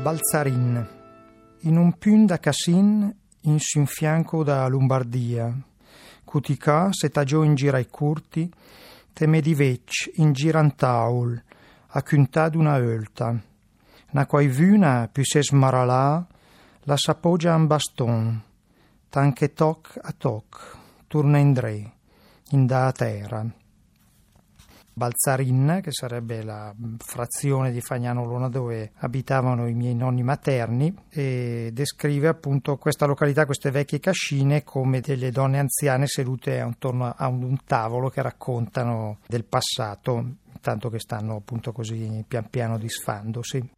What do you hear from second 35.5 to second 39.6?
anziane sedute attorno a un tavolo che raccontano del